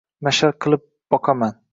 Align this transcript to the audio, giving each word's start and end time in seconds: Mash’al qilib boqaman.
Mash’al 0.27 0.55
qilib 0.65 0.87
boqaman. 1.15 1.55